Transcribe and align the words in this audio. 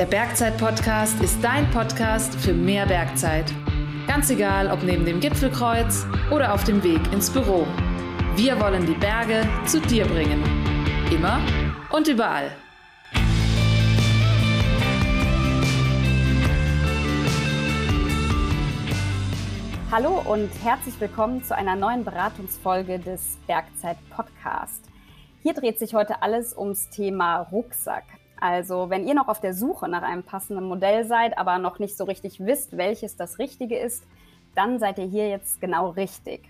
Der 0.00 0.06
Bergzeit-Podcast 0.06 1.20
ist 1.20 1.44
dein 1.44 1.70
Podcast 1.72 2.34
für 2.36 2.54
mehr 2.54 2.86
Bergzeit. 2.86 3.52
Ganz 4.06 4.30
egal, 4.30 4.72
ob 4.72 4.82
neben 4.82 5.04
dem 5.04 5.20
Gipfelkreuz 5.20 6.06
oder 6.30 6.54
auf 6.54 6.64
dem 6.64 6.82
Weg 6.82 7.12
ins 7.12 7.28
Büro. 7.28 7.66
Wir 8.34 8.58
wollen 8.58 8.86
die 8.86 8.94
Berge 8.94 9.46
zu 9.66 9.78
dir 9.78 10.06
bringen. 10.06 10.42
Immer 11.12 11.38
und 11.90 12.08
überall. 12.08 12.50
Hallo 19.92 20.22
und 20.24 20.50
herzlich 20.64 20.98
willkommen 20.98 21.44
zu 21.44 21.54
einer 21.54 21.76
neuen 21.76 22.06
Beratungsfolge 22.06 23.00
des 23.00 23.36
Bergzeit 23.46 23.98
Podcast. 24.08 24.82
Hier 25.42 25.52
dreht 25.52 25.78
sich 25.78 25.92
heute 25.92 26.22
alles 26.22 26.56
ums 26.56 26.88
Thema 26.88 27.40
Rucksack. 27.52 28.04
Also 28.40 28.88
wenn 28.88 29.06
ihr 29.06 29.14
noch 29.14 29.28
auf 29.28 29.40
der 29.40 29.52
Suche 29.52 29.86
nach 29.86 30.02
einem 30.02 30.22
passenden 30.22 30.64
Modell 30.64 31.04
seid, 31.04 31.36
aber 31.36 31.58
noch 31.58 31.78
nicht 31.78 31.96
so 31.96 32.04
richtig 32.04 32.40
wisst, 32.40 32.76
welches 32.76 33.16
das 33.16 33.38
Richtige 33.38 33.78
ist, 33.78 34.02
dann 34.54 34.78
seid 34.78 34.98
ihr 34.98 35.04
hier 35.04 35.28
jetzt 35.28 35.60
genau 35.60 35.90
richtig. 35.90 36.48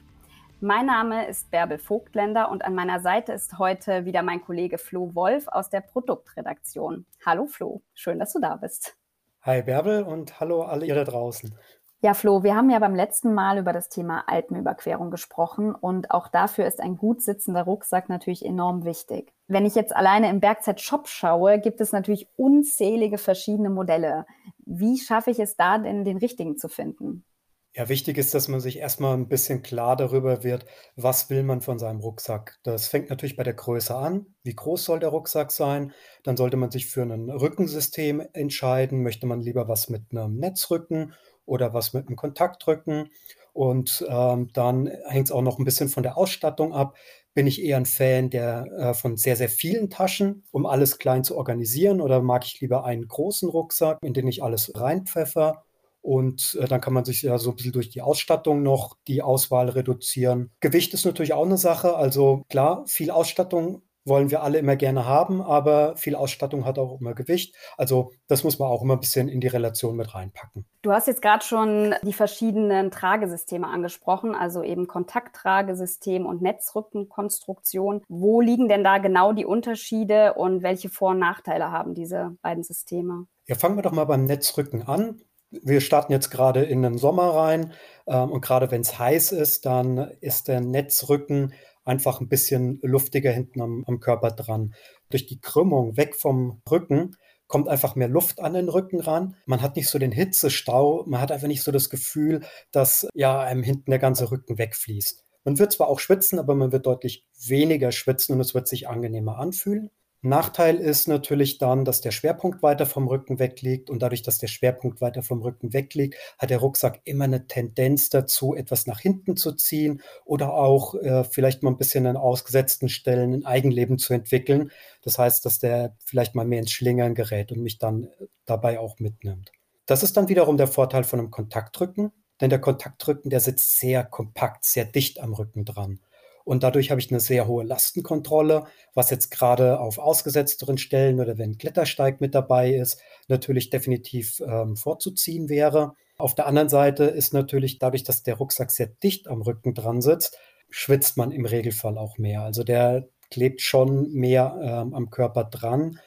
Mein 0.60 0.86
Name 0.86 1.26
ist 1.26 1.50
Bärbel 1.50 1.78
Vogtländer 1.78 2.50
und 2.50 2.64
an 2.64 2.74
meiner 2.74 3.00
Seite 3.00 3.32
ist 3.32 3.58
heute 3.58 4.04
wieder 4.04 4.22
mein 4.22 4.44
Kollege 4.44 4.78
Flo 4.78 5.14
Wolf 5.14 5.48
aus 5.48 5.68
der 5.68 5.80
Produktredaktion. 5.80 7.06
Hallo 7.26 7.46
Flo, 7.46 7.82
schön, 7.94 8.18
dass 8.18 8.34
du 8.34 8.40
da 8.40 8.56
bist. 8.56 8.96
Hi 9.42 9.62
Bärbel 9.62 10.02
und 10.02 10.38
hallo 10.38 10.62
alle 10.62 10.86
ihr 10.86 10.94
da 10.94 11.04
draußen. 11.04 11.56
Ja, 12.02 12.14
Flo, 12.14 12.42
wir 12.42 12.56
haben 12.56 12.70
ja 12.70 12.78
beim 12.78 12.94
letzten 12.94 13.34
Mal 13.34 13.58
über 13.58 13.74
das 13.74 13.90
Thema 13.90 14.24
Alpenüberquerung 14.26 15.10
gesprochen 15.10 15.74
und 15.74 16.10
auch 16.10 16.28
dafür 16.28 16.66
ist 16.66 16.80
ein 16.80 16.96
gut 16.96 17.20
sitzender 17.20 17.64
Rucksack 17.64 18.08
natürlich 18.08 18.42
enorm 18.42 18.86
wichtig. 18.86 19.34
Wenn 19.48 19.66
ich 19.66 19.74
jetzt 19.74 19.94
alleine 19.94 20.30
im 20.30 20.40
Bergzeit-Shop 20.40 21.08
schaue, 21.08 21.60
gibt 21.60 21.78
es 21.82 21.92
natürlich 21.92 22.26
unzählige 22.36 23.18
verschiedene 23.18 23.68
Modelle. 23.68 24.24
Wie 24.64 24.98
schaffe 24.98 25.30
ich 25.30 25.40
es 25.40 25.56
da 25.56 25.76
denn, 25.76 26.06
den 26.06 26.16
richtigen 26.16 26.56
zu 26.56 26.70
finden? 26.70 27.26
Ja, 27.74 27.88
wichtig 27.88 28.18
ist, 28.18 28.34
dass 28.34 28.48
man 28.48 28.60
sich 28.60 28.78
erstmal 28.78 29.14
ein 29.14 29.28
bisschen 29.28 29.62
klar 29.62 29.94
darüber 29.94 30.42
wird, 30.42 30.64
was 30.96 31.30
will 31.30 31.42
man 31.44 31.60
von 31.60 31.78
seinem 31.78 32.00
Rucksack. 32.00 32.58
Das 32.64 32.88
fängt 32.88 33.10
natürlich 33.10 33.36
bei 33.36 33.44
der 33.44 33.54
Größe 33.54 33.94
an. 33.94 34.26
Wie 34.42 34.56
groß 34.56 34.84
soll 34.84 34.98
der 35.00 35.10
Rucksack 35.10 35.52
sein? 35.52 35.92
Dann 36.24 36.36
sollte 36.36 36.56
man 36.56 36.72
sich 36.72 36.86
für 36.86 37.02
ein 37.02 37.30
Rückensystem 37.30 38.26
entscheiden. 38.32 39.02
Möchte 39.02 39.26
man 39.26 39.40
lieber 39.40 39.68
was 39.68 39.88
mit 39.88 40.10
einem 40.10 40.38
Netzrücken 40.38 41.12
oder 41.50 41.74
was 41.74 41.92
mit 41.92 42.06
einem 42.06 42.16
Kontaktdrücken. 42.16 43.10
Und 43.52 44.06
ähm, 44.08 44.48
dann 44.52 44.86
hängt 45.06 45.26
es 45.26 45.32
auch 45.32 45.42
noch 45.42 45.58
ein 45.58 45.64
bisschen 45.64 45.88
von 45.88 46.04
der 46.04 46.16
Ausstattung 46.16 46.72
ab. 46.72 46.96
Bin 47.34 47.46
ich 47.46 47.62
eher 47.62 47.76
ein 47.76 47.86
Fan 47.86 48.30
der, 48.30 48.66
äh, 48.78 48.94
von 48.94 49.16
sehr, 49.16 49.36
sehr 49.36 49.48
vielen 49.48 49.90
Taschen, 49.90 50.44
um 50.52 50.66
alles 50.66 50.98
klein 50.98 51.24
zu 51.24 51.36
organisieren? 51.36 52.00
Oder 52.00 52.22
mag 52.22 52.44
ich 52.46 52.60
lieber 52.60 52.84
einen 52.84 53.06
großen 53.06 53.48
Rucksack, 53.48 53.98
in 54.02 54.14
den 54.14 54.28
ich 54.28 54.42
alles 54.42 54.72
reinpfeffer? 54.74 55.64
Und 56.00 56.56
äh, 56.60 56.66
dann 56.66 56.80
kann 56.80 56.94
man 56.94 57.04
sich 57.04 57.22
ja 57.22 57.36
so 57.38 57.50
ein 57.50 57.56
bisschen 57.56 57.72
durch 57.72 57.90
die 57.90 58.02
Ausstattung 58.02 58.62
noch 58.62 58.96
die 59.08 59.20
Auswahl 59.20 59.68
reduzieren. 59.68 60.50
Gewicht 60.60 60.94
ist 60.94 61.04
natürlich 61.04 61.32
auch 61.32 61.44
eine 61.44 61.58
Sache. 61.58 61.96
Also 61.96 62.44
klar, 62.48 62.84
viel 62.86 63.10
Ausstattung 63.10 63.82
wollen 64.10 64.30
wir 64.30 64.42
alle 64.42 64.58
immer 64.58 64.76
gerne 64.76 65.06
haben, 65.06 65.40
aber 65.40 65.96
viel 65.96 66.14
Ausstattung 66.14 66.66
hat 66.66 66.78
auch 66.78 67.00
immer 67.00 67.14
Gewicht. 67.14 67.56
Also 67.78 68.12
das 68.26 68.44
muss 68.44 68.58
man 68.58 68.68
auch 68.68 68.82
immer 68.82 68.94
ein 68.94 69.00
bisschen 69.00 69.28
in 69.28 69.40
die 69.40 69.46
Relation 69.46 69.96
mit 69.96 70.14
reinpacken. 70.14 70.66
Du 70.82 70.92
hast 70.92 71.06
jetzt 71.06 71.22
gerade 71.22 71.42
schon 71.42 71.94
die 72.02 72.12
verschiedenen 72.12 72.90
Tragesysteme 72.90 73.66
angesprochen, 73.66 74.34
also 74.34 74.62
eben 74.62 74.86
Kontakttragesystem 74.86 76.26
und 76.26 76.42
Netzrückenkonstruktion. 76.42 78.02
Wo 78.08 78.42
liegen 78.42 78.68
denn 78.68 78.84
da 78.84 78.98
genau 78.98 79.32
die 79.32 79.46
Unterschiede 79.46 80.34
und 80.34 80.62
welche 80.62 80.90
Vor- 80.90 81.12
und 81.12 81.18
Nachteile 81.18 81.70
haben 81.70 81.94
diese 81.94 82.36
beiden 82.42 82.62
Systeme? 82.62 83.26
Ja, 83.46 83.54
fangen 83.54 83.76
wir 83.76 83.82
doch 83.82 83.92
mal 83.92 84.04
beim 84.04 84.24
Netzrücken 84.24 84.86
an. 84.86 85.22
Wir 85.50 85.80
starten 85.80 86.12
jetzt 86.12 86.30
gerade 86.30 86.62
in 86.62 86.82
den 86.82 86.98
Sommer 86.98 87.34
rein 87.34 87.72
ähm, 88.06 88.30
und 88.30 88.40
gerade 88.40 88.70
wenn 88.70 88.82
es 88.82 88.98
heiß 88.98 89.32
ist, 89.32 89.66
dann 89.66 89.98
ist 90.20 90.48
der 90.48 90.60
Netzrücken 90.60 91.52
einfach 91.90 92.20
ein 92.20 92.28
bisschen 92.28 92.78
luftiger 92.82 93.32
hinten 93.32 93.60
am, 93.60 93.84
am 93.86 93.98
Körper 93.98 94.30
dran. 94.30 94.74
Durch 95.10 95.26
die 95.26 95.40
Krümmung 95.40 95.96
weg 95.96 96.14
vom 96.14 96.62
Rücken 96.70 97.16
kommt 97.48 97.68
einfach 97.68 97.96
mehr 97.96 98.08
Luft 98.08 98.40
an 98.40 98.54
den 98.54 98.68
Rücken 98.68 99.00
ran. 99.00 99.34
Man 99.44 99.60
hat 99.60 99.74
nicht 99.74 99.88
so 99.88 99.98
den 99.98 100.12
Hitzestau, 100.12 101.04
man 101.08 101.20
hat 101.20 101.32
einfach 101.32 101.48
nicht 101.48 101.64
so 101.64 101.72
das 101.72 101.90
Gefühl, 101.90 102.42
dass 102.70 103.08
ja 103.14 103.40
einem 103.40 103.64
hinten 103.64 103.90
der 103.90 103.98
ganze 103.98 104.30
Rücken 104.30 104.56
wegfließt. 104.56 105.24
Man 105.42 105.58
wird 105.58 105.72
zwar 105.72 105.88
auch 105.88 105.98
schwitzen, 105.98 106.38
aber 106.38 106.54
man 106.54 106.70
wird 106.70 106.86
deutlich 106.86 107.26
weniger 107.44 107.90
schwitzen 107.90 108.34
und 108.34 108.40
es 108.40 108.54
wird 108.54 108.68
sich 108.68 108.88
angenehmer 108.88 109.38
anfühlen. 109.38 109.90
Nachteil 110.22 110.76
ist 110.76 111.08
natürlich 111.08 111.56
dann, 111.56 111.86
dass 111.86 112.02
der 112.02 112.10
Schwerpunkt 112.10 112.62
weiter 112.62 112.84
vom 112.84 113.08
Rücken 113.08 113.38
wegliegt 113.38 113.88
und 113.88 114.02
dadurch, 114.02 114.22
dass 114.22 114.36
der 114.38 114.48
Schwerpunkt 114.48 115.00
weiter 115.00 115.22
vom 115.22 115.40
Rücken 115.40 115.72
wegliegt, 115.72 116.16
hat 116.38 116.50
der 116.50 116.58
Rucksack 116.58 117.00
immer 117.04 117.24
eine 117.24 117.46
Tendenz 117.46 118.10
dazu, 118.10 118.54
etwas 118.54 118.86
nach 118.86 119.00
hinten 119.00 119.36
zu 119.36 119.52
ziehen 119.52 120.02
oder 120.26 120.52
auch 120.52 120.94
äh, 120.96 121.24
vielleicht 121.24 121.62
mal 121.62 121.70
ein 121.70 121.78
bisschen 121.78 122.06
an 122.06 122.18
ausgesetzten 122.18 122.90
Stellen 122.90 123.32
ein 123.32 123.46
Eigenleben 123.46 123.96
zu 123.96 124.12
entwickeln. 124.12 124.70
Das 125.02 125.18
heißt, 125.18 125.46
dass 125.46 125.58
der 125.58 125.96
vielleicht 126.04 126.34
mal 126.34 126.44
mehr 126.44 126.60
ins 126.60 126.72
Schlingern 126.72 127.14
gerät 127.14 127.50
und 127.50 127.62
mich 127.62 127.78
dann 127.78 128.04
äh, 128.04 128.26
dabei 128.44 128.78
auch 128.78 128.98
mitnimmt. 128.98 129.52
Das 129.86 130.02
ist 130.02 130.18
dann 130.18 130.28
wiederum 130.28 130.58
der 130.58 130.68
Vorteil 130.68 131.04
von 131.04 131.18
einem 131.18 131.30
Kontaktdrücken, 131.30 132.12
denn 132.42 132.50
der 132.50 132.60
Kontaktdrücken, 132.60 133.30
der 133.30 133.40
sitzt 133.40 133.78
sehr 133.80 134.04
kompakt, 134.04 134.64
sehr 134.64 134.84
dicht 134.84 135.18
am 135.20 135.32
Rücken 135.32 135.64
dran. 135.64 136.00
Und 136.44 136.62
dadurch 136.62 136.90
habe 136.90 137.00
ich 137.00 137.10
eine 137.10 137.20
sehr 137.20 137.46
hohe 137.46 137.64
Lastenkontrolle, 137.64 138.64
was 138.94 139.10
jetzt 139.10 139.30
gerade 139.30 139.80
auf 139.80 139.98
ausgesetzteren 139.98 140.78
Stellen 140.78 141.20
oder 141.20 141.38
wenn 141.38 141.58
Klettersteig 141.58 142.20
mit 142.20 142.34
dabei 142.34 142.74
ist, 142.74 143.00
natürlich 143.28 143.70
definitiv 143.70 144.40
ähm, 144.40 144.76
vorzuziehen 144.76 145.48
wäre. 145.48 145.94
Auf 146.18 146.34
der 146.34 146.46
anderen 146.46 146.68
Seite 146.68 147.04
ist 147.04 147.32
natürlich 147.32 147.78
dadurch, 147.78 148.04
dass 148.04 148.22
der 148.22 148.36
Rucksack 148.36 148.70
sehr 148.70 148.88
dicht 148.88 149.28
am 149.28 149.42
Rücken 149.42 149.74
dran 149.74 150.00
sitzt, 150.00 150.38
schwitzt 150.68 151.16
man 151.16 151.30
im 151.32 151.46
Regelfall 151.46 151.98
auch 151.98 152.18
mehr. 152.18 152.42
Also 152.42 152.62
der 152.62 153.08
klebt 153.30 153.60
schon 153.60 154.12
mehr 154.12 154.58
ähm, 154.62 154.94
am 154.94 155.10
Körper 155.10 155.44
dran. 155.44 155.98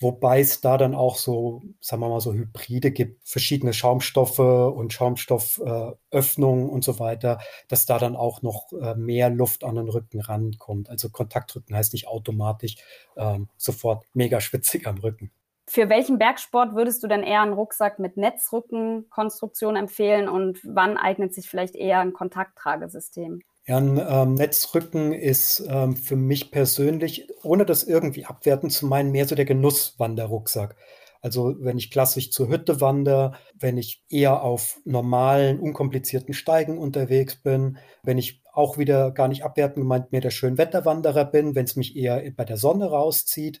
Wobei 0.00 0.40
es 0.40 0.60
da 0.60 0.76
dann 0.76 0.94
auch 0.94 1.16
so, 1.16 1.62
sagen 1.80 2.02
wir 2.02 2.08
mal, 2.08 2.20
so 2.20 2.32
Hybride 2.32 2.92
gibt, 2.92 3.26
verschiedene 3.28 3.72
Schaumstoffe 3.72 4.38
und 4.38 4.92
Schaumstofföffnungen 4.92 6.68
äh, 6.68 6.70
und 6.70 6.84
so 6.84 7.00
weiter, 7.00 7.40
dass 7.66 7.84
da 7.84 7.98
dann 7.98 8.14
auch 8.14 8.42
noch 8.42 8.72
äh, 8.72 8.94
mehr 8.94 9.28
Luft 9.28 9.64
an 9.64 9.74
den 9.74 9.88
Rücken 9.88 10.20
rankommt. 10.20 10.88
Also 10.88 11.10
Kontaktrücken 11.10 11.74
heißt 11.74 11.92
nicht 11.94 12.06
automatisch 12.06 12.76
ähm, 13.16 13.48
sofort 13.56 14.04
mega 14.14 14.40
schwitzig 14.40 14.86
am 14.86 14.98
Rücken. 14.98 15.32
Für 15.66 15.88
welchen 15.90 16.18
Bergsport 16.18 16.74
würdest 16.74 17.02
du 17.02 17.08
denn 17.08 17.22
eher 17.22 17.42
einen 17.42 17.52
Rucksack 17.52 17.98
mit 17.98 18.16
Netzrückenkonstruktion 18.16 19.76
empfehlen 19.76 20.28
und 20.28 20.60
wann 20.64 20.96
eignet 20.96 21.34
sich 21.34 21.48
vielleicht 21.48 21.74
eher 21.74 21.98
ein 21.98 22.14
Kontakttragesystem? 22.14 23.42
Ja, 23.68 23.76
ein 23.76 24.00
ähm, 24.08 24.34
Netzrücken 24.34 25.12
ist 25.12 25.62
ähm, 25.68 25.94
für 25.94 26.16
mich 26.16 26.50
persönlich, 26.50 27.28
ohne 27.42 27.66
das 27.66 27.84
irgendwie 27.84 28.24
abwerten 28.24 28.70
zu 28.70 28.86
meinen, 28.86 29.10
mehr 29.12 29.26
so 29.28 29.34
der 29.34 29.44
Genusswanderrucksack. 29.44 30.74
Also 31.20 31.54
wenn 31.58 31.76
ich 31.76 31.90
klassisch 31.90 32.30
zur 32.30 32.48
Hütte 32.48 32.80
wandere, 32.80 33.32
wenn 33.58 33.76
ich 33.76 34.04
eher 34.08 34.42
auf 34.42 34.80
normalen, 34.86 35.60
unkomplizierten 35.60 36.32
Steigen 36.32 36.78
unterwegs 36.78 37.36
bin, 37.42 37.76
wenn 38.02 38.16
ich 38.16 38.42
auch 38.54 38.78
wieder 38.78 39.10
gar 39.10 39.28
nicht 39.28 39.44
abwerten 39.44 39.82
gemeint 39.82 40.12
mehr 40.12 40.22
der 40.22 40.30
Schönwetterwanderer 40.30 41.26
bin, 41.26 41.54
wenn 41.54 41.64
es 41.66 41.76
mich 41.76 41.94
eher 41.94 42.22
bei 42.36 42.46
der 42.46 42.56
Sonne 42.56 42.86
rauszieht, 42.86 43.60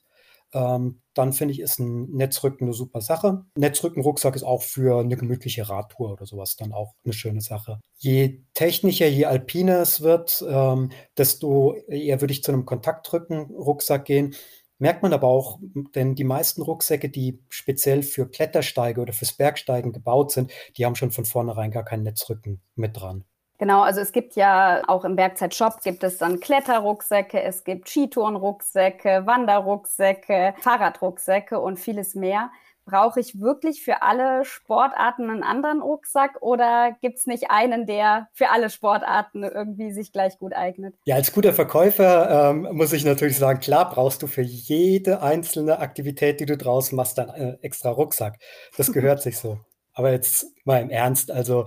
ähm, 0.52 1.00
dann 1.14 1.32
finde 1.32 1.52
ich, 1.52 1.60
ist 1.60 1.78
ein 1.78 2.10
Netzrücken 2.10 2.66
eine 2.66 2.74
super 2.74 3.00
Sache. 3.00 3.44
Netzrückenrucksack 3.56 4.36
ist 4.36 4.44
auch 4.44 4.62
für 4.62 5.00
eine 5.00 5.16
gemütliche 5.16 5.68
Radtour 5.68 6.12
oder 6.12 6.26
sowas 6.26 6.56
dann 6.56 6.72
auch 6.72 6.94
eine 7.04 7.12
schöne 7.12 7.40
Sache. 7.40 7.80
Je 7.98 8.42
technischer, 8.54 9.08
je 9.08 9.26
alpiner 9.26 9.80
es 9.80 10.00
wird, 10.00 10.44
ähm, 10.48 10.90
desto 11.16 11.74
eher 11.88 12.20
würde 12.20 12.32
ich 12.32 12.42
zu 12.42 12.52
einem 12.52 12.66
Kontaktrückenrucksack 12.66 14.04
gehen. 14.04 14.34
Merkt 14.78 15.02
man 15.02 15.12
aber 15.12 15.26
auch, 15.26 15.58
denn 15.94 16.14
die 16.14 16.24
meisten 16.24 16.62
Rucksäcke, 16.62 17.08
die 17.08 17.42
speziell 17.48 18.04
für 18.04 18.30
Klettersteige 18.30 19.00
oder 19.00 19.12
fürs 19.12 19.32
Bergsteigen 19.32 19.92
gebaut 19.92 20.30
sind, 20.30 20.52
die 20.76 20.86
haben 20.86 20.94
schon 20.94 21.10
von 21.10 21.24
vornherein 21.24 21.72
gar 21.72 21.84
keinen 21.84 22.04
Netzrücken 22.04 22.60
mit 22.76 22.96
dran. 22.96 23.24
Genau, 23.58 23.82
also 23.82 24.00
es 24.00 24.12
gibt 24.12 24.36
ja 24.36 24.82
auch 24.86 25.04
im 25.04 25.16
Bergzeit-Shop 25.16 25.82
gibt 25.82 26.04
es 26.04 26.18
dann 26.18 26.38
Kletterrucksäcke, 26.38 27.42
es 27.42 27.64
gibt 27.64 27.88
Skitourenrucksäcke, 27.88 29.26
Wanderrucksäcke, 29.26 30.54
Fahrradrucksäcke 30.60 31.58
und 31.58 31.78
vieles 31.78 32.14
mehr. 32.14 32.50
Brauche 32.86 33.20
ich 33.20 33.38
wirklich 33.38 33.82
für 33.82 34.00
alle 34.00 34.44
Sportarten 34.44 35.28
einen 35.28 35.42
anderen 35.42 35.82
Rucksack 35.82 36.40
oder 36.40 36.96
gibt 37.02 37.18
es 37.18 37.26
nicht 37.26 37.50
einen, 37.50 37.84
der 37.84 38.28
für 38.32 38.48
alle 38.48 38.70
Sportarten 38.70 39.42
irgendwie 39.42 39.90
sich 39.92 40.12
gleich 40.12 40.38
gut 40.38 40.54
eignet? 40.54 40.94
Ja, 41.04 41.16
als 41.16 41.32
guter 41.32 41.52
Verkäufer 41.52 42.50
ähm, 42.50 42.68
muss 42.72 42.92
ich 42.92 43.04
natürlich 43.04 43.36
sagen, 43.36 43.60
klar 43.60 43.90
brauchst 43.90 44.22
du 44.22 44.26
für 44.26 44.40
jede 44.40 45.20
einzelne 45.20 45.80
Aktivität, 45.80 46.40
die 46.40 46.46
du 46.46 46.56
draußen 46.56 46.96
machst, 46.96 47.18
dann 47.18 47.28
äh, 47.30 47.58
extra 47.60 47.90
Rucksack. 47.90 48.38
Das 48.76 48.92
gehört 48.92 49.20
sich 49.22 49.36
so. 49.36 49.58
Aber 49.92 50.12
jetzt 50.12 50.46
mal 50.64 50.80
im 50.80 50.90
Ernst, 50.90 51.32
also 51.32 51.66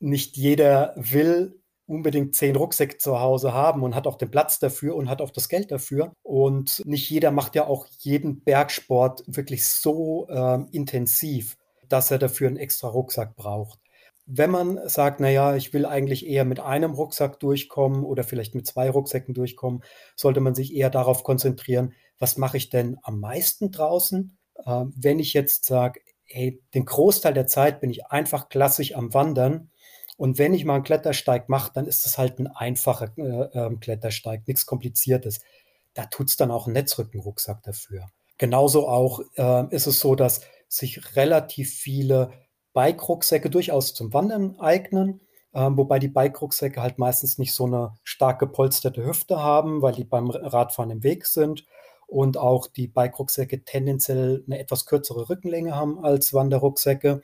nicht 0.00 0.36
jeder 0.36 0.94
will 0.96 1.60
unbedingt 1.86 2.34
zehn 2.34 2.56
Rucksäcke 2.56 2.98
zu 2.98 3.20
Hause 3.20 3.52
haben 3.52 3.82
und 3.82 3.94
hat 3.94 4.06
auch 4.06 4.18
den 4.18 4.30
Platz 4.30 4.58
dafür 4.58 4.96
und 4.96 5.08
hat 5.08 5.22
auch 5.22 5.30
das 5.30 5.48
Geld 5.48 5.70
dafür. 5.70 6.12
Und 6.22 6.82
nicht 6.84 7.08
jeder 7.08 7.30
macht 7.30 7.54
ja 7.54 7.66
auch 7.66 7.86
jeden 8.00 8.42
Bergsport 8.42 9.22
wirklich 9.26 9.66
so 9.66 10.26
äh, 10.28 10.58
intensiv, 10.72 11.56
dass 11.88 12.10
er 12.10 12.18
dafür 12.18 12.48
einen 12.48 12.56
extra 12.56 12.88
Rucksack 12.88 13.36
braucht. 13.36 13.78
Wenn 14.28 14.50
man 14.50 14.80
sagt, 14.88 15.20
naja, 15.20 15.54
ich 15.54 15.72
will 15.72 15.86
eigentlich 15.86 16.26
eher 16.26 16.44
mit 16.44 16.58
einem 16.58 16.94
Rucksack 16.94 17.38
durchkommen 17.38 18.02
oder 18.02 18.24
vielleicht 18.24 18.56
mit 18.56 18.66
zwei 18.66 18.90
Rucksäcken 18.90 19.34
durchkommen, 19.34 19.84
sollte 20.16 20.40
man 20.40 20.56
sich 20.56 20.74
eher 20.74 20.90
darauf 20.90 21.22
konzentrieren, 21.22 21.94
was 22.18 22.36
mache 22.36 22.56
ich 22.56 22.68
denn 22.68 22.98
am 23.02 23.20
meisten 23.20 23.70
draußen? 23.70 24.36
Äh, 24.64 24.84
wenn 24.96 25.20
ich 25.20 25.32
jetzt 25.32 25.66
sage, 25.66 26.00
hey, 26.24 26.60
den 26.74 26.84
Großteil 26.84 27.34
der 27.34 27.46
Zeit 27.46 27.80
bin 27.80 27.90
ich 27.90 28.06
einfach 28.06 28.48
klassisch 28.48 28.96
am 28.96 29.14
Wandern, 29.14 29.70
und 30.16 30.38
wenn 30.38 30.54
ich 30.54 30.64
mal 30.64 30.76
einen 30.76 30.84
Klettersteig 30.84 31.48
mache, 31.48 31.72
dann 31.74 31.86
ist 31.86 32.06
das 32.06 32.18
halt 32.18 32.38
ein 32.38 32.46
einfacher 32.46 33.12
äh, 33.16 33.48
ähm, 33.58 33.80
Klettersteig, 33.80 34.46
nichts 34.46 34.66
Kompliziertes. 34.66 35.40
Da 35.94 36.06
tut 36.06 36.28
es 36.28 36.36
dann 36.36 36.50
auch 36.50 36.66
ein 36.66 36.72
Netzrückenrucksack 36.72 37.62
dafür. 37.62 38.06
Genauso 38.38 38.88
auch 38.88 39.20
äh, 39.36 39.74
ist 39.74 39.86
es 39.86 40.00
so, 40.00 40.14
dass 40.14 40.42
sich 40.68 41.16
relativ 41.16 41.72
viele 41.72 42.32
Bike-Rucksäcke 42.72 43.50
durchaus 43.50 43.94
zum 43.94 44.12
Wandern 44.12 44.58
eignen, 44.58 45.20
äh, 45.52 45.68
wobei 45.70 45.98
die 45.98 46.08
Bike-Rucksäcke 46.08 46.82
halt 46.82 46.98
meistens 46.98 47.38
nicht 47.38 47.54
so 47.54 47.64
eine 47.64 47.94
stark 48.02 48.38
gepolsterte 48.38 49.04
Hüfte 49.04 49.42
haben, 49.42 49.80
weil 49.82 49.94
die 49.94 50.04
beim 50.04 50.30
Radfahren 50.30 50.90
im 50.90 51.02
Weg 51.02 51.26
sind 51.26 51.64
und 52.06 52.36
auch 52.36 52.66
die 52.66 52.88
Bike-Rucksäcke 52.88 53.64
tendenziell 53.64 54.44
eine 54.46 54.58
etwas 54.58 54.86
kürzere 54.86 55.28
Rückenlänge 55.28 55.74
haben 55.74 56.04
als 56.04 56.32
Wanderrucksäcke. 56.32 57.22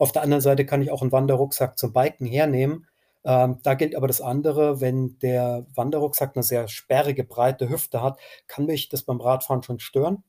Auf 0.00 0.12
der 0.12 0.22
anderen 0.22 0.40
Seite 0.40 0.64
kann 0.64 0.80
ich 0.80 0.90
auch 0.90 1.02
einen 1.02 1.12
Wanderrucksack 1.12 1.78
zum 1.78 1.92
Biken 1.92 2.26
hernehmen. 2.26 2.86
Ähm, 3.22 3.58
da 3.62 3.74
gilt 3.74 3.94
aber 3.94 4.06
das 4.06 4.22
andere, 4.22 4.80
wenn 4.80 5.18
der 5.18 5.66
Wanderrucksack 5.74 6.34
eine 6.34 6.42
sehr 6.42 6.68
sperrige, 6.68 7.22
breite 7.22 7.68
Hüfte 7.68 8.00
hat, 8.00 8.18
kann 8.46 8.64
mich 8.64 8.88
das 8.88 9.02
beim 9.02 9.20
Radfahren 9.20 9.62
schon 9.62 9.78
stören. 9.78 10.24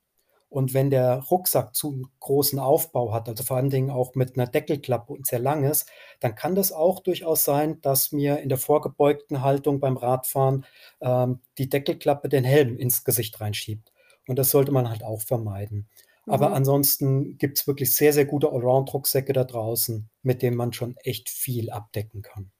Und 0.50 0.73
wenn 0.73 0.89
der 0.89 1.23
Rucksack 1.31 1.73
zu 1.73 2.01
großen 2.19 2.59
Aufbau 2.59 3.13
hat, 3.13 3.29
also 3.29 3.45
vor 3.45 3.56
allen 3.56 3.69
Dingen 3.69 3.91
auch 3.91 4.13
mit 4.13 4.35
einer 4.35 4.45
Deckelklappe 4.45 5.13
und 5.13 5.25
sehr 5.25 5.39
lang 5.39 5.63
ist, 5.63 5.89
dann 6.19 6.35
kann 6.35 6.53
das 6.53 6.74
auch 6.74 7.00
durchaus 7.00 7.45
sein, 7.45 7.79
dass 7.79 8.12
mir 8.12 8.39
in 8.39 8.50
der 8.50 8.57
vorgebeugten 8.57 9.41
Haltung 9.41 9.79
beim 9.79 9.95
Radfahren 9.95 10.65
ähm, 11.00 11.39
die 11.57 11.69
Deckelklappe 11.69 12.27
den 12.27 12.44
Helm 12.44 12.75
ins 12.75 13.06
Gesicht 13.06 13.39
reinschiebt. 13.39 13.94
Und 14.27 14.38
das 14.38 14.51
sollte 14.51 14.74
man 14.74 14.89
halt 14.89 15.06
auch 15.06 15.21
vermeiden. 15.21 15.88
Aber 16.31 16.47
mhm. 16.49 16.55
ansonsten 16.55 17.37
gibt 17.37 17.59
es 17.59 17.67
wirklich 17.67 17.93
sehr, 17.93 18.13
sehr 18.13 18.25
gute 18.25 18.47
Allround-Rucksäcke 18.47 19.33
da 19.33 19.43
draußen, 19.43 20.09
mit 20.23 20.41
denen 20.41 20.55
man 20.55 20.71
schon 20.71 20.95
echt 21.03 21.29
viel 21.29 21.69
abdecken 21.69 22.21
kann. 22.21 22.51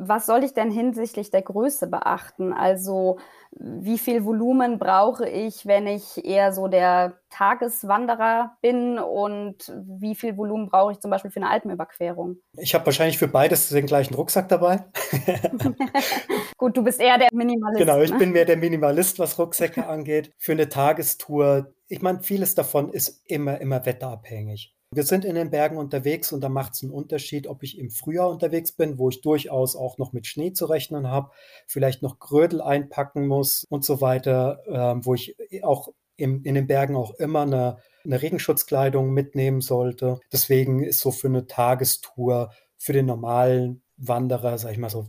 Was 0.00 0.26
soll 0.26 0.44
ich 0.44 0.54
denn 0.54 0.70
hinsichtlich 0.70 1.30
der 1.30 1.42
Größe 1.42 1.88
beachten? 1.88 2.52
Also 2.52 3.18
wie 3.50 3.98
viel 3.98 4.24
Volumen 4.24 4.78
brauche 4.78 5.28
ich, 5.28 5.66
wenn 5.66 5.88
ich 5.88 6.24
eher 6.24 6.52
so 6.52 6.68
der 6.68 7.14
Tageswanderer 7.30 8.56
bin 8.60 8.98
und 9.00 9.72
wie 9.98 10.14
viel 10.14 10.36
Volumen 10.36 10.68
brauche 10.68 10.92
ich 10.92 11.00
zum 11.00 11.10
Beispiel 11.10 11.32
für 11.32 11.40
eine 11.40 11.50
Alpenüberquerung? 11.50 12.36
Ich 12.56 12.74
habe 12.74 12.86
wahrscheinlich 12.86 13.18
für 13.18 13.26
beides 13.26 13.68
den 13.70 13.86
gleichen 13.86 14.14
Rucksack 14.14 14.48
dabei. 14.48 14.84
Gut, 16.56 16.76
du 16.76 16.84
bist 16.84 17.00
eher 17.00 17.18
der 17.18 17.28
Minimalist. 17.32 17.80
Genau, 17.80 18.00
ich 18.00 18.12
ne? 18.12 18.18
bin 18.18 18.30
mehr 18.30 18.44
der 18.44 18.56
Minimalist, 18.56 19.18
was 19.18 19.38
Rucksäcke 19.38 19.86
angeht. 19.86 20.32
Für 20.38 20.52
eine 20.52 20.68
Tagestour, 20.68 21.72
ich 21.88 22.02
meine, 22.02 22.20
vieles 22.20 22.54
davon 22.54 22.90
ist 22.90 23.22
immer, 23.26 23.60
immer 23.60 23.84
wetterabhängig. 23.84 24.77
Wir 24.90 25.02
sind 25.02 25.26
in 25.26 25.34
den 25.34 25.50
Bergen 25.50 25.76
unterwegs 25.76 26.32
und 26.32 26.40
da 26.40 26.48
macht 26.48 26.74
es 26.74 26.82
einen 26.82 26.92
Unterschied, 26.92 27.46
ob 27.46 27.62
ich 27.62 27.78
im 27.78 27.90
Frühjahr 27.90 28.30
unterwegs 28.30 28.72
bin, 28.72 28.98
wo 28.98 29.10
ich 29.10 29.20
durchaus 29.20 29.76
auch 29.76 29.98
noch 29.98 30.14
mit 30.14 30.26
Schnee 30.26 30.54
zu 30.54 30.64
rechnen 30.64 31.08
habe, 31.08 31.30
vielleicht 31.66 32.02
noch 32.02 32.18
Grödel 32.18 32.62
einpacken 32.62 33.26
muss 33.26 33.64
und 33.68 33.84
so 33.84 34.00
weiter, 34.00 34.60
äh, 34.66 35.04
wo 35.04 35.14
ich 35.14 35.36
auch 35.62 35.90
im, 36.16 36.42
in 36.42 36.54
den 36.54 36.66
Bergen 36.66 36.96
auch 36.96 37.14
immer 37.14 37.42
eine, 37.42 37.78
eine 38.04 38.22
Regenschutzkleidung 38.22 39.12
mitnehmen 39.12 39.60
sollte. 39.60 40.20
Deswegen 40.32 40.82
ist 40.82 41.00
so 41.00 41.10
für 41.10 41.28
eine 41.28 41.46
Tagestour 41.46 42.50
für 42.78 42.94
den 42.94 43.06
normalen 43.06 43.82
Wanderer, 43.98 44.56
sag 44.56 44.72
ich 44.72 44.78
mal 44.78 44.88
so 44.88 45.08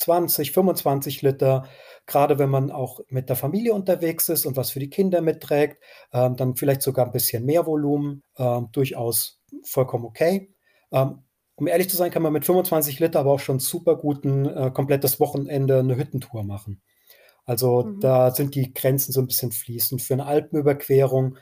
20, 0.00 0.52
25 0.52 1.22
Liter, 1.22 1.66
gerade 2.06 2.38
wenn 2.38 2.48
man 2.48 2.70
auch 2.70 3.00
mit 3.08 3.28
der 3.28 3.36
Familie 3.36 3.74
unterwegs 3.74 4.28
ist 4.28 4.46
und 4.46 4.56
was 4.56 4.70
für 4.70 4.80
die 4.80 4.90
Kinder 4.90 5.20
mitträgt, 5.20 5.82
ähm, 6.12 6.36
dann 6.36 6.56
vielleicht 6.56 6.82
sogar 6.82 7.06
ein 7.06 7.12
bisschen 7.12 7.44
mehr 7.44 7.66
Volumen, 7.66 8.22
ähm, 8.38 8.68
durchaus 8.72 9.40
vollkommen 9.64 10.06
okay. 10.06 10.54
Ähm, 10.90 11.22
um 11.56 11.66
ehrlich 11.66 11.90
zu 11.90 11.96
sein, 11.98 12.10
kann 12.10 12.22
man 12.22 12.32
mit 12.32 12.46
25 12.46 12.98
Liter 12.98 13.20
aber 13.20 13.32
auch 13.32 13.40
schon 13.40 13.58
super 13.58 13.96
guten, 13.96 14.46
äh, 14.46 14.70
komplettes 14.72 15.20
Wochenende 15.20 15.80
eine 15.80 15.96
Hüttentour 15.96 16.42
machen. 16.44 16.80
Also 17.44 17.82
mhm. 17.82 18.00
da 18.00 18.30
sind 18.30 18.54
die 18.54 18.72
Grenzen 18.72 19.12
so 19.12 19.20
ein 19.20 19.26
bisschen 19.26 19.52
fließend. 19.52 20.00
Für 20.00 20.14
eine 20.14 20.24
Alpenüberquerung 20.24 21.36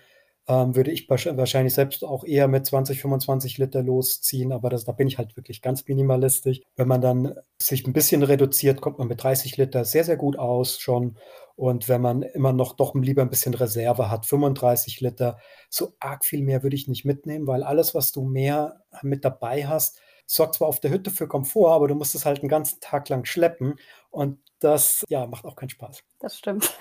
ähm, 0.49 0.75
würde 0.75 0.91
ich 0.91 1.09
wahrscheinlich 1.11 1.75
selbst 1.75 2.03
auch 2.05 2.25
eher 2.25 2.49
mit 2.49 2.65
20, 2.67 3.01
25 3.01 3.59
Liter 3.59 3.83
losziehen, 3.83 4.51
aber 4.51 4.71
das, 4.71 4.87
da 4.87 4.93
bin 4.93 5.07
ich 5.07 5.19
halt 5.19 5.37
wirklich 5.37 5.61
ganz 5.61 5.87
minimalistisch. 5.87 6.61
Wenn 6.75 6.89
man 6.89 7.03
dann 7.03 7.35
sich 7.59 7.87
ein 7.87 7.93
bisschen 7.93 8.23
reduziert, 8.23 8.81
kommt 8.81 8.99
man 8.99 9.09
mit 9.09 9.23
30 9.23 9.59
Liter 9.59 9.85
sehr, 9.85 10.05
sehr 10.05 10.17
gut 10.17 10.39
aus 10.39 10.81
schon. 10.81 11.19
Und 11.55 11.89
wenn 11.89 12.01
man 12.01 12.23
immer 12.23 12.53
noch 12.53 12.75
doch 12.75 12.95
lieber 12.95 13.23
ein 13.23 13.31
bisschen 13.31 13.53
Reserve 13.53 14.11
hat, 14.11 14.27
35 14.27 15.01
Liter, 15.01 15.39
so 15.69 15.95
arg 16.01 16.25
viel 16.25 16.43
mehr 16.43 16.63
würde 16.63 16.77
ich 16.77 16.89
nicht 16.89 17.05
mitnehmen, 17.05 17.47
weil 17.47 17.63
alles, 17.63 17.95
was 17.95 18.13
du 18.13 18.23
mehr 18.23 18.85
mit 19.03 19.25
dabei 19.25 19.67
hast, 19.67 20.01
sorgt 20.25 20.57
zwar 20.57 20.69
auf 20.69 20.81
der 20.81 20.91
Hütte 20.91 21.11
für 21.11 21.27
Komfort, 21.27 21.73
aber 21.75 21.89
du 21.89 21.95
musst 21.95 22.15
es 22.15 22.25
halt 22.25 22.41
einen 22.41 22.49
ganzen 22.49 22.81
Tag 22.81 23.09
lang 23.09 23.25
schleppen. 23.25 23.75
Und 24.11 24.39
das 24.61 25.05
ja, 25.09 25.27
macht 25.27 25.45
auch 25.45 25.57
keinen 25.57 25.71
Spaß. 25.71 26.03
Das 26.21 26.37
stimmt. 26.37 26.77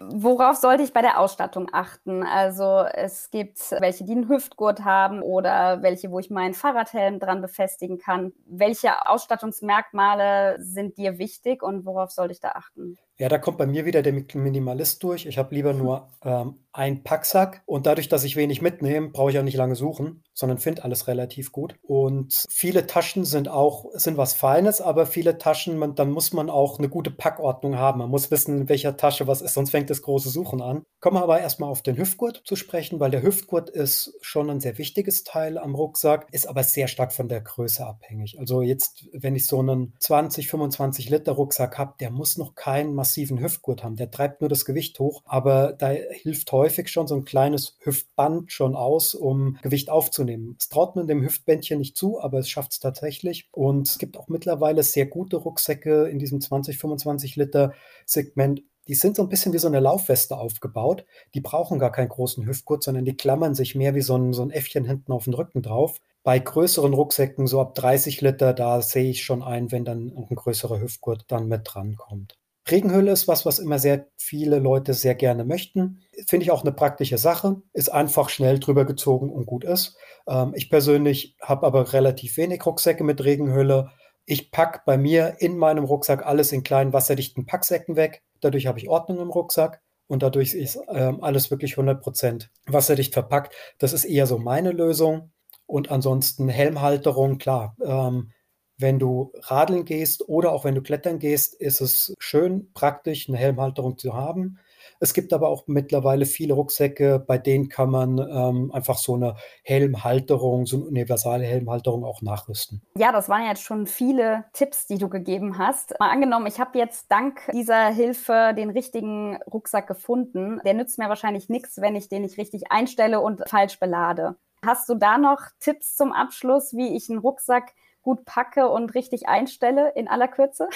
Worauf 0.00 0.56
sollte 0.56 0.82
ich 0.82 0.94
bei 0.94 1.02
der 1.02 1.20
Ausstattung 1.20 1.68
achten? 1.72 2.22
Also 2.22 2.84
es 2.92 3.30
gibt 3.30 3.58
welche, 3.72 4.04
die 4.04 4.12
einen 4.12 4.28
Hüftgurt 4.28 4.84
haben 4.84 5.20
oder 5.22 5.82
welche, 5.82 6.10
wo 6.10 6.18
ich 6.18 6.30
meinen 6.30 6.54
Fahrradhelm 6.54 7.18
dran 7.18 7.42
befestigen 7.42 7.98
kann. 7.98 8.32
Welche 8.46 9.06
Ausstattungsmerkmale 9.06 10.56
sind 10.60 10.96
dir 10.96 11.18
wichtig 11.18 11.62
und 11.62 11.84
worauf 11.84 12.10
sollte 12.10 12.32
ich 12.32 12.40
da 12.40 12.52
achten? 12.52 12.96
Ja, 13.16 13.28
da 13.28 13.38
kommt 13.38 13.58
bei 13.58 13.66
mir 13.66 13.84
wieder 13.84 14.02
der 14.02 14.12
Minimalist 14.12 15.00
durch. 15.04 15.26
Ich 15.26 15.38
habe 15.38 15.54
lieber 15.54 15.72
nur 15.72 16.08
ähm, 16.24 16.56
einen 16.72 17.04
Packsack 17.04 17.62
und 17.64 17.86
dadurch, 17.86 18.08
dass 18.08 18.24
ich 18.24 18.34
wenig 18.34 18.60
mitnehme, 18.60 19.10
brauche 19.10 19.30
ich 19.30 19.38
auch 19.38 19.44
nicht 19.44 19.56
lange 19.56 19.76
suchen, 19.76 20.24
sondern 20.32 20.58
finde 20.58 20.82
alles 20.82 21.06
relativ 21.06 21.52
gut. 21.52 21.76
Und 21.82 22.44
viele 22.50 22.88
Taschen 22.88 23.24
sind 23.24 23.48
auch 23.48 23.86
sind 23.92 24.16
was 24.16 24.34
Feines, 24.34 24.80
aber 24.80 25.06
viele 25.06 25.38
Taschen, 25.38 25.78
man, 25.78 25.94
dann 25.94 26.10
muss 26.10 26.32
man 26.32 26.50
auch 26.50 26.80
eine 26.80 26.88
gute 26.88 27.12
Packordnung 27.12 27.78
haben. 27.78 28.00
Man 28.00 28.10
muss 28.10 28.32
wissen, 28.32 28.53
in 28.62 28.68
welcher 28.68 28.96
Tasche 28.96 29.26
was 29.26 29.42
ist, 29.42 29.54
sonst 29.54 29.70
fängt 29.70 29.90
das 29.90 30.02
große 30.02 30.30
Suchen 30.30 30.62
an. 30.62 30.84
Kommen 31.00 31.16
wir 31.16 31.22
aber 31.22 31.40
erstmal 31.40 31.70
auf 31.70 31.82
den 31.82 31.96
Hüftgurt 31.96 32.42
zu 32.44 32.56
sprechen, 32.56 33.00
weil 33.00 33.10
der 33.10 33.22
Hüftgurt 33.22 33.70
ist 33.70 34.14
schon 34.22 34.50
ein 34.50 34.60
sehr 34.60 34.78
wichtiges 34.78 35.24
Teil 35.24 35.58
am 35.58 35.74
Rucksack, 35.74 36.26
ist 36.32 36.48
aber 36.48 36.62
sehr 36.62 36.88
stark 36.88 37.12
von 37.12 37.28
der 37.28 37.40
Größe 37.40 37.86
abhängig. 37.86 38.38
Also 38.38 38.62
jetzt, 38.62 39.08
wenn 39.12 39.36
ich 39.36 39.46
so 39.46 39.60
einen 39.60 39.94
20, 39.98 40.48
25 40.48 41.10
Liter 41.10 41.32
Rucksack 41.32 41.78
habe, 41.78 41.94
der 42.00 42.10
muss 42.10 42.38
noch 42.38 42.54
keinen 42.54 42.94
massiven 42.94 43.40
Hüftgurt 43.40 43.84
haben. 43.84 43.96
Der 43.96 44.10
treibt 44.10 44.40
nur 44.40 44.48
das 44.48 44.64
Gewicht 44.64 44.98
hoch, 44.98 45.22
aber 45.24 45.72
da 45.72 45.88
hilft 45.88 46.50
häufig 46.52 46.88
schon 46.88 47.06
so 47.06 47.14
ein 47.14 47.24
kleines 47.24 47.76
Hüftband 47.80 48.52
schon 48.52 48.74
aus, 48.74 49.14
um 49.14 49.58
Gewicht 49.62 49.90
aufzunehmen. 49.90 50.56
Es 50.58 50.68
traut 50.68 50.96
man 50.96 51.06
dem 51.06 51.22
Hüftbändchen 51.22 51.78
nicht 51.78 51.96
zu, 51.96 52.20
aber 52.20 52.38
es 52.38 52.48
schafft 52.48 52.72
es 52.72 52.80
tatsächlich. 52.80 53.48
Und 53.52 53.88
es 53.88 53.98
gibt 53.98 54.16
auch 54.16 54.28
mittlerweile 54.28 54.82
sehr 54.82 55.06
gute 55.06 55.36
Rucksäcke 55.36 56.08
in 56.08 56.18
diesem 56.18 56.40
20, 56.40 56.78
25 56.78 57.36
Liter 57.36 57.74
Segment. 58.06 58.43
Die 58.88 58.94
sind 58.94 59.16
so 59.16 59.22
ein 59.22 59.28
bisschen 59.28 59.52
wie 59.52 59.58
so 59.58 59.68
eine 59.68 59.80
Laufweste 59.80 60.36
aufgebaut. 60.36 61.04
Die 61.34 61.40
brauchen 61.40 61.78
gar 61.78 61.92
keinen 61.92 62.08
großen 62.08 62.46
Hüftgurt, 62.46 62.82
sondern 62.82 63.04
die 63.04 63.16
klammern 63.16 63.54
sich 63.54 63.74
mehr 63.74 63.94
wie 63.94 64.02
so 64.02 64.16
ein, 64.16 64.32
so 64.32 64.42
ein 64.42 64.50
Äffchen 64.50 64.84
hinten 64.84 65.12
auf 65.12 65.24
den 65.24 65.34
Rücken 65.34 65.62
drauf. 65.62 66.00
Bei 66.22 66.38
größeren 66.38 66.94
Rucksäcken, 66.94 67.46
so 67.46 67.60
ab 67.60 67.74
30 67.74 68.20
Liter, 68.20 68.54
da 68.54 68.80
sehe 68.80 69.10
ich 69.10 69.24
schon 69.24 69.42
ein, 69.42 69.72
wenn 69.72 69.84
dann 69.84 70.12
ein 70.16 70.36
größerer 70.36 70.80
Hüftgurt 70.80 71.24
dann 71.28 71.48
mit 71.48 71.62
dran 71.64 71.96
kommt. 71.96 72.38
Regenhülle 72.70 73.12
ist 73.12 73.28
was, 73.28 73.44
was 73.44 73.58
immer 73.58 73.78
sehr 73.78 74.06
viele 74.16 74.58
Leute 74.58 74.94
sehr 74.94 75.14
gerne 75.14 75.44
möchten. 75.44 76.00
Finde 76.26 76.44
ich 76.44 76.50
auch 76.50 76.62
eine 76.62 76.72
praktische 76.72 77.18
Sache. 77.18 77.60
Ist 77.74 77.92
einfach 77.92 78.30
schnell 78.30 78.58
drüber 78.58 78.86
gezogen 78.86 79.30
und 79.30 79.44
gut 79.44 79.64
ist. 79.64 79.98
Ähm, 80.26 80.52
ich 80.54 80.70
persönlich 80.70 81.36
habe 81.42 81.66
aber 81.66 81.92
relativ 81.92 82.36
wenig 82.38 82.64
Rucksäcke 82.64 83.04
mit 83.04 83.22
Regenhülle. 83.22 83.90
Ich 84.26 84.50
packe 84.50 84.80
bei 84.86 84.96
mir 84.96 85.36
in 85.38 85.58
meinem 85.58 85.84
Rucksack 85.84 86.24
alles 86.24 86.52
in 86.52 86.62
kleinen 86.62 86.92
wasserdichten 86.92 87.46
Packsäcken 87.46 87.96
weg. 87.96 88.22
Dadurch 88.40 88.66
habe 88.66 88.78
ich 88.78 88.88
Ordnung 88.88 89.20
im 89.20 89.30
Rucksack 89.30 89.82
und 90.06 90.22
dadurch 90.22 90.54
ist 90.54 90.78
ähm, 90.88 91.22
alles 91.22 91.50
wirklich 91.50 91.74
100% 91.74 92.48
wasserdicht 92.66 93.12
verpackt. 93.12 93.54
Das 93.78 93.92
ist 93.92 94.04
eher 94.04 94.26
so 94.26 94.38
meine 94.38 94.72
Lösung. 94.72 95.30
Und 95.66 95.90
ansonsten 95.90 96.48
Helmhalterung, 96.48 97.38
klar. 97.38 97.76
Ähm, 97.82 98.32
wenn 98.76 98.98
du 98.98 99.32
radeln 99.42 99.84
gehst 99.84 100.28
oder 100.28 100.52
auch 100.52 100.64
wenn 100.64 100.74
du 100.74 100.82
klettern 100.82 101.18
gehst, 101.18 101.54
ist 101.54 101.80
es 101.80 102.14
schön 102.18 102.72
praktisch, 102.74 103.28
eine 103.28 103.38
Helmhalterung 103.38 103.98
zu 103.98 104.14
haben. 104.14 104.58
Es 105.00 105.14
gibt 105.14 105.32
aber 105.32 105.48
auch 105.48 105.64
mittlerweile 105.66 106.26
viele 106.26 106.54
Rucksäcke, 106.54 107.18
bei 107.18 107.38
denen 107.38 107.68
kann 107.68 107.90
man 107.90 108.18
ähm, 108.18 108.70
einfach 108.72 108.98
so 108.98 109.14
eine 109.14 109.36
Helmhalterung, 109.62 110.66
so 110.66 110.76
eine 110.76 110.86
universale 110.86 111.44
Helmhalterung 111.44 112.04
auch 112.04 112.22
nachrüsten. 112.22 112.82
Ja, 112.96 113.12
das 113.12 113.28
waren 113.28 113.46
jetzt 113.46 113.62
schon 113.62 113.86
viele 113.86 114.44
Tipps, 114.52 114.86
die 114.86 114.98
du 114.98 115.08
gegeben 115.08 115.58
hast. 115.58 115.94
Mal 115.98 116.10
angenommen, 116.10 116.46
ich 116.46 116.60
habe 116.60 116.78
jetzt 116.78 117.10
dank 117.10 117.40
dieser 117.52 117.88
Hilfe 117.88 118.54
den 118.56 118.70
richtigen 118.70 119.38
Rucksack 119.52 119.86
gefunden. 119.86 120.60
Der 120.64 120.74
nützt 120.74 120.98
mir 120.98 121.08
wahrscheinlich 121.08 121.48
nichts, 121.48 121.80
wenn 121.80 121.96
ich 121.96 122.08
den 122.08 122.22
nicht 122.22 122.38
richtig 122.38 122.70
einstelle 122.70 123.20
und 123.20 123.42
falsch 123.48 123.78
belade. 123.78 124.36
Hast 124.64 124.88
du 124.88 124.94
da 124.94 125.18
noch 125.18 125.40
Tipps 125.60 125.94
zum 125.96 126.12
Abschluss, 126.12 126.74
wie 126.74 126.96
ich 126.96 127.10
einen 127.10 127.18
Rucksack 127.18 127.72
gut 128.02 128.24
packe 128.24 128.68
und 128.68 128.94
richtig 128.94 129.28
einstelle 129.28 129.92
in 129.94 130.08
aller 130.08 130.28
Kürze? 130.28 130.68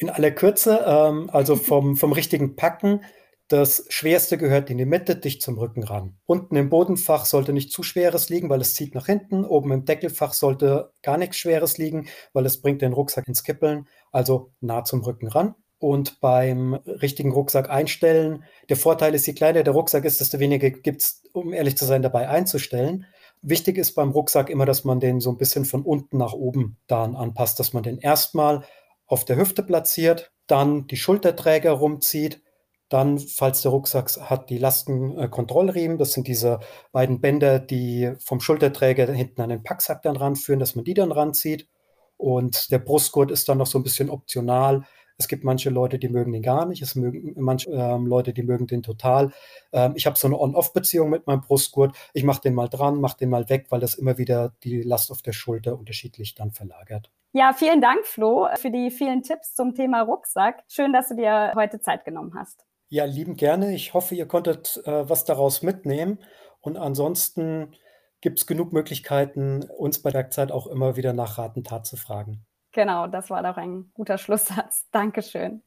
In 0.00 0.10
aller 0.10 0.30
Kürze, 0.30 0.84
ähm, 0.86 1.28
also 1.32 1.56
vom, 1.56 1.96
vom 1.96 2.12
richtigen 2.12 2.54
Packen. 2.54 3.02
Das 3.48 3.86
Schwerste 3.88 4.36
gehört 4.36 4.68
in 4.68 4.76
die 4.76 4.84
Mitte, 4.84 5.16
dicht 5.16 5.40
zum 5.40 5.56
Rücken 5.56 5.82
ran. 5.82 6.18
Unten 6.26 6.54
im 6.54 6.68
Bodenfach 6.68 7.24
sollte 7.24 7.54
nicht 7.54 7.72
zu 7.72 7.82
Schweres 7.82 8.28
liegen, 8.28 8.50
weil 8.50 8.60
es 8.60 8.74
zieht 8.74 8.94
nach 8.94 9.06
hinten. 9.06 9.46
Oben 9.46 9.72
im 9.72 9.86
Deckelfach 9.86 10.34
sollte 10.34 10.92
gar 11.02 11.16
nichts 11.16 11.38
Schweres 11.38 11.78
liegen, 11.78 12.08
weil 12.34 12.44
es 12.44 12.60
bringt 12.60 12.82
den 12.82 12.92
Rucksack 12.92 13.26
ins 13.26 13.42
Kippeln. 13.44 13.88
Also 14.12 14.52
nah 14.60 14.84
zum 14.84 15.00
Rücken 15.02 15.28
ran. 15.28 15.54
Und 15.78 16.20
beim 16.20 16.74
richtigen 16.74 17.32
Rucksack 17.32 17.70
einstellen, 17.70 18.44
der 18.68 18.76
Vorteil 18.76 19.14
ist, 19.14 19.26
je 19.26 19.32
kleiner 19.32 19.62
der 19.62 19.72
Rucksack 19.72 20.04
ist, 20.04 20.20
desto 20.20 20.40
weniger 20.40 20.68
gibt 20.70 21.00
es, 21.00 21.22
um 21.32 21.54
ehrlich 21.54 21.78
zu 21.78 21.86
sein, 21.86 22.02
dabei 22.02 22.28
einzustellen. 22.28 23.06
Wichtig 23.40 23.78
ist 23.78 23.94
beim 23.94 24.10
Rucksack 24.10 24.50
immer, 24.50 24.66
dass 24.66 24.84
man 24.84 25.00
den 25.00 25.20
so 25.20 25.30
ein 25.30 25.38
bisschen 25.38 25.64
von 25.64 25.82
unten 25.82 26.18
nach 26.18 26.34
oben 26.34 26.76
dann 26.86 27.16
anpasst, 27.16 27.58
dass 27.60 27.72
man 27.72 27.82
den 27.82 27.98
erstmal 27.98 28.64
auf 29.06 29.24
der 29.24 29.36
Hüfte 29.36 29.62
platziert, 29.62 30.32
dann 30.48 30.86
die 30.88 30.96
Schulterträger 30.96 31.70
rumzieht, 31.70 32.42
dann, 32.88 33.18
falls 33.18 33.62
der 33.62 33.70
Rucksack 33.70 34.10
hat, 34.30 34.50
die 34.50 34.58
Lastenkontrollriemen. 34.58 35.98
Das 35.98 36.12
sind 36.12 36.26
diese 36.26 36.60
beiden 36.92 37.20
Bänder, 37.20 37.58
die 37.58 38.12
vom 38.18 38.40
Schulterträger 38.40 39.06
hinten 39.12 39.40
an 39.40 39.50
den 39.50 39.62
Packsack 39.62 40.02
dann 40.02 40.16
ranführen, 40.16 40.60
dass 40.60 40.74
man 40.74 40.84
die 40.84 40.94
dann 40.94 41.12
ranzieht. 41.12 41.68
Und 42.16 42.70
der 42.72 42.78
Brustgurt 42.78 43.30
ist 43.30 43.48
dann 43.48 43.58
noch 43.58 43.66
so 43.66 43.78
ein 43.78 43.84
bisschen 43.84 44.10
optional. 44.10 44.84
Es 45.18 45.26
gibt 45.26 45.42
manche 45.42 45.68
Leute, 45.70 45.98
die 45.98 46.08
mögen 46.08 46.32
den 46.32 46.42
gar 46.42 46.64
nicht. 46.64 46.80
Es 46.80 46.94
mögen 46.94 47.34
manche 47.36 47.70
ähm, 47.70 48.06
Leute, 48.06 48.32
die 48.32 48.44
mögen 48.44 48.68
den 48.68 48.82
total. 48.84 49.32
Ähm, 49.72 49.92
ich 49.96 50.06
habe 50.06 50.16
so 50.16 50.28
eine 50.28 50.38
On-Off-Beziehung 50.38 51.10
mit 51.10 51.26
meinem 51.26 51.40
Brustgurt. 51.40 51.96
Ich 52.14 52.22
mache 52.22 52.40
den 52.40 52.54
mal 52.54 52.68
dran, 52.68 53.00
mache 53.00 53.18
den 53.18 53.30
mal 53.30 53.48
weg, 53.48 53.66
weil 53.70 53.80
das 53.80 53.94
immer 53.94 54.16
wieder 54.16 54.52
die 54.62 54.82
Last 54.82 55.10
auf 55.10 55.20
der 55.20 55.32
Schulter 55.32 55.76
unterschiedlich 55.76 56.36
dann 56.36 56.52
verlagert. 56.52 57.10
Ja, 57.32 57.52
vielen 57.52 57.80
Dank, 57.80 58.06
Flo, 58.06 58.48
für 58.54 58.70
die 58.70 58.90
vielen 58.90 59.22
Tipps 59.22 59.54
zum 59.54 59.74
Thema 59.74 60.02
Rucksack. 60.02 60.62
Schön, 60.68 60.92
dass 60.92 61.08
du 61.08 61.16
dir 61.16 61.52
heute 61.54 61.80
Zeit 61.80 62.04
genommen 62.04 62.32
hast. 62.36 62.67
Ja, 62.88 63.04
lieben 63.04 63.36
gerne. 63.36 63.74
Ich 63.74 63.94
hoffe, 63.94 64.14
ihr 64.14 64.26
konntet 64.26 64.80
äh, 64.84 65.08
was 65.08 65.24
daraus 65.24 65.62
mitnehmen. 65.62 66.18
Und 66.60 66.76
ansonsten 66.76 67.74
gibt 68.20 68.38
es 68.38 68.46
genug 68.46 68.72
Möglichkeiten, 68.72 69.64
uns 69.76 70.02
bei 70.02 70.10
der 70.10 70.30
Zeit 70.30 70.50
auch 70.50 70.66
immer 70.66 70.96
wieder 70.96 71.12
nach 71.12 71.38
Ratentat 71.38 71.86
zu 71.86 71.96
fragen. 71.96 72.44
Genau, 72.72 73.06
das 73.06 73.30
war 73.30 73.42
doch 73.42 73.56
ein 73.56 73.90
guter 73.94 74.18
Schlusssatz. 74.18 74.86
Dankeschön. 74.92 75.62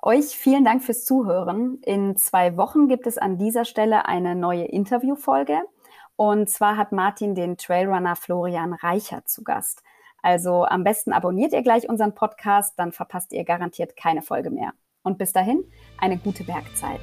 Euch 0.00 0.26
vielen 0.26 0.64
Dank 0.64 0.84
fürs 0.84 1.04
Zuhören. 1.04 1.80
In 1.82 2.16
zwei 2.16 2.56
Wochen 2.56 2.86
gibt 2.86 3.06
es 3.06 3.18
an 3.18 3.36
dieser 3.36 3.64
Stelle 3.64 4.06
eine 4.06 4.36
neue 4.36 4.64
Interviewfolge. 4.64 5.60
Und 6.16 6.48
zwar 6.48 6.76
hat 6.76 6.92
Martin 6.92 7.34
den 7.34 7.56
Trailrunner 7.56 8.14
Florian 8.14 8.74
Reichert 8.74 9.28
zu 9.28 9.42
Gast. 9.42 9.82
Also 10.22 10.64
am 10.64 10.84
besten 10.84 11.12
abonniert 11.12 11.52
ihr 11.52 11.62
gleich 11.62 11.88
unseren 11.88 12.14
Podcast, 12.14 12.78
dann 12.78 12.92
verpasst 12.92 13.32
ihr 13.32 13.44
garantiert 13.44 13.96
keine 13.96 14.22
Folge 14.22 14.50
mehr. 14.50 14.72
Und 15.08 15.16
bis 15.16 15.32
dahin 15.32 15.64
eine 15.96 16.18
gute 16.18 16.44
Bergzeit. 16.44 17.00